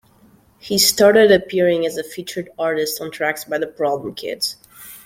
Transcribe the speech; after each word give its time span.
He 0.57 0.79
started 0.79 1.31
appearing 1.31 1.85
as 1.85 1.95
a 1.95 2.03
featured 2.03 2.49
artist 2.57 2.99
on 3.01 3.11
tracks 3.11 3.43
by 3.45 3.59
the 3.59 3.67
Problem 3.67 4.15
Kids. 4.15 4.55